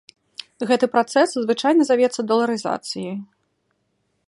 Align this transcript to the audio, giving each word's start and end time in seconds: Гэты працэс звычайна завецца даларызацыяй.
Гэты 0.71 0.87
працэс 0.95 1.29
звычайна 1.43 1.81
завецца 1.91 2.21
даларызацыяй. 2.33 3.17